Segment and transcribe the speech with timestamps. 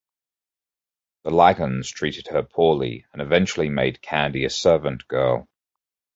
[1.25, 5.47] The Lagans treated her poorly and eventually made Candy a servant girl.